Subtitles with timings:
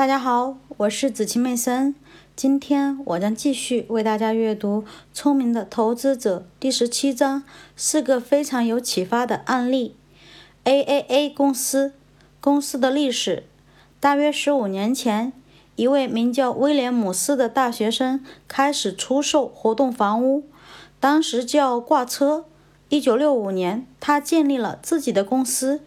[0.00, 1.94] 大家好，我是子晴妹森。
[2.34, 4.80] 今天我将继续为大家阅读
[5.12, 7.42] 《聪明的投资者》第十七章，
[7.76, 9.94] 是个非常有启发的案例。
[10.64, 11.92] AAA 公司
[12.40, 13.44] 公司的历史，
[14.00, 15.34] 大约十五年前，
[15.76, 20.44] 一位名叫威廉姆斯的大学生开始出售活动房屋，
[20.98, 22.46] 当时叫挂车。
[22.88, 25.82] 一九六五年，他建立了自己的公司。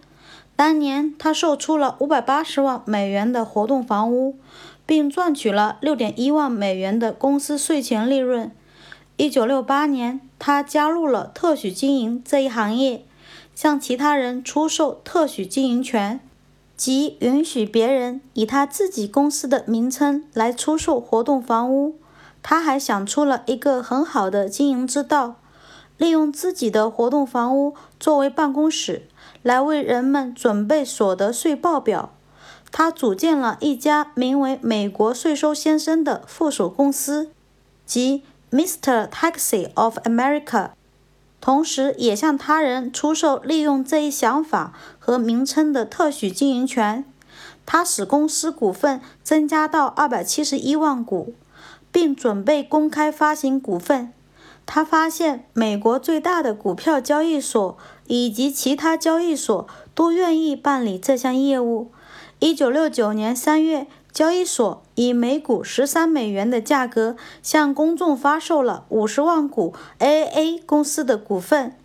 [0.56, 4.38] 当年，他售出了五百八十万美元的活动房屋，
[4.86, 8.52] 并赚取了六点一万美元的公司税前利润。
[9.18, 13.04] 一九六八年，他加入了特许经营这一行业，
[13.56, 16.20] 向其他人出售特许经营权，
[16.78, 21.96] 即允许别人以他自己公司的名称来出售活动房屋。
[22.42, 25.36] 他还想出了一个很好的经营之道，
[25.98, 29.08] 利用自己的活动房屋作为办公室。
[29.44, 32.14] 来为人们准备所得税报表。
[32.72, 37.30] 他组建了一家名为“美国税收先生”的附属公司，
[37.86, 39.08] 即 Mr.
[39.10, 40.70] Taxi of America，
[41.42, 47.06] 同时也向他人出售利用这一想法和名称的特许经营权。
[47.66, 51.34] 他使公司股份增加到二百七十一万股，
[51.92, 54.14] 并准备公开发行股份。
[54.66, 57.78] 他发现美国最大的股票交易所。
[58.08, 61.90] 以及其他交易所都愿意办理这项业务。
[62.40, 71.76] 一九六九年三月，交易所以每股十三美元的价格向公众发售了五十万股 AA 公司的股份。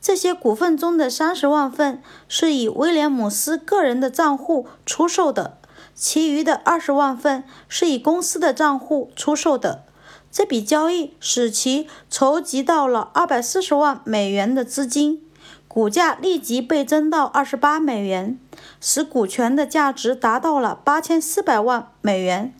[0.00, 5.58] 这些股份中的三十万份是以威廉姆斯个人的账户出售的，
[5.94, 9.84] 其余的二十万份是以公司的账户出售的。
[10.30, 15.22] 这笔交易使其筹集到了二百四十万美元的资金。
[15.66, 18.38] 股价立即倍增到二十八美元，
[18.80, 22.52] 使股权的价值达到了八千四百万美元，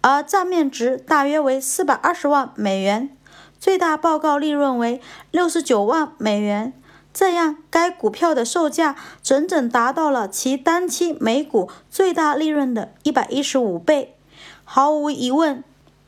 [0.00, 3.14] 而账面值大约为四百二十万美元，
[3.60, 6.72] 最大报告利润为六十九万美元。
[7.12, 14.16] 这样，该股票的售价整整达到了其当期每股最大利润的一百一十五倍。
[14.64, 15.62] 毫无疑问。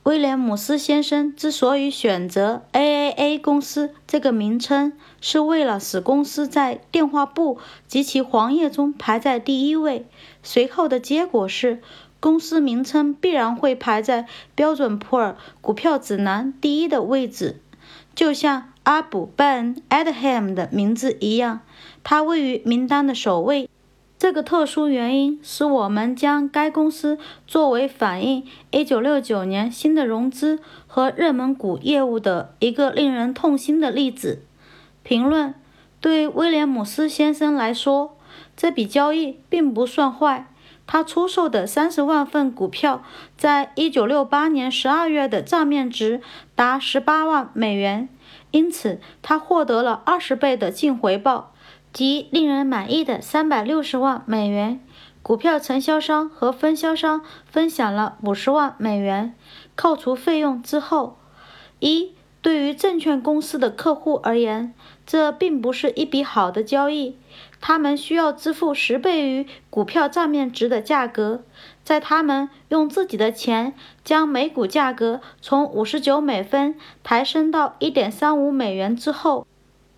[0.06, 7.58] 威廉姆斯先生之所以选择 AAA 公司这个名称，是为了使公司在电话簿
[7.88, 10.06] 及其黄页中排在第一位。
[10.44, 11.82] 随后的结果是，
[12.20, 17.60] 公司名称必然会排在标准普尔股票指南第一的位置，
[18.14, 21.62] 就像阿卜 Ben Adham 的名字一样，
[22.04, 23.68] 它位于名单的首位。
[24.18, 34.42] 这个特殊原因使我们将该公司作为反映1969年新的融资和热门股业务的一个令人痛心的例子。
[35.02, 35.54] 评论：
[36.00, 38.16] 对威廉姆斯先生来说，
[38.56, 40.46] 这笔交易并不算坏。
[40.86, 43.02] 他出售的三十万份股票，
[43.36, 46.22] 在1968年12月的账面值
[46.54, 48.08] 达18万美元，
[48.52, 51.52] 因此他获得了二十倍的净回报。
[51.96, 54.78] 及令人满意的三百六十万美元，
[55.22, 59.34] 股票承销商和分销商分享了五十万美元，
[59.74, 61.16] 扣除费用之后。
[61.80, 62.12] 一，
[62.42, 64.74] 对于证券公司的客户而言，
[65.06, 67.16] 这并不是一笔好的交易。
[67.62, 71.44] 他们需要支付十倍于股票账面值的价格，
[71.82, 73.72] 在他们用自己的钱
[74.04, 79.46] 将每股价格从五十九美分抬升到一点三五美元之后。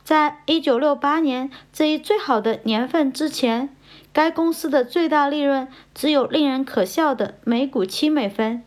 [0.08, 3.76] 在一九六八年这一最好的年份之前，
[4.10, 8.62] 该公司的最大利润只有令人可笑的每股七美分。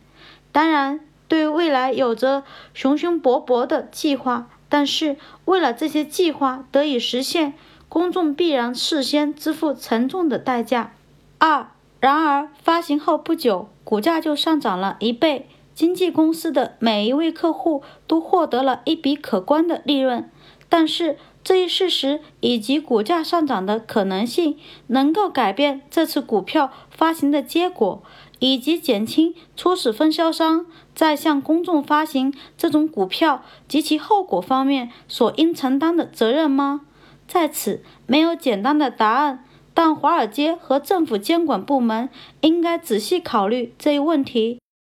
[0.52, 2.44] 当然，对未来有着
[2.74, 5.16] 雄心勃勃的计划，但是
[5.46, 7.54] 为了这些计划得以实现，
[7.88, 10.92] 公众必然事先支付沉重的代价。
[11.38, 11.66] 二，
[11.98, 20.30] 然而发行后不久，股价就上涨了一倍，经纪公司的每一位客户都获得了一笔可观的利润。
[20.68, 21.18] 但是。
[21.44, 28.02] 这一事实以及股价上涨的可能性，能够改变这次股票发行的结果，
[28.38, 36.82] 以及减轻初始分销商在向公众发行这种股票及其后果方面所应承担的责任吗？
[37.26, 39.44] 在此没有简单的答案，
[39.74, 42.08] 但华尔街和政府监管部门
[42.42, 44.58] 应该仔细考虑这一问题。